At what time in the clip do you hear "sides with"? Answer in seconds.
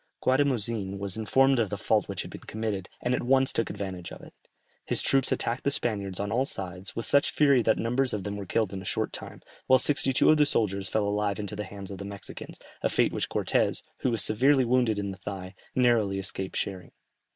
6.45-7.05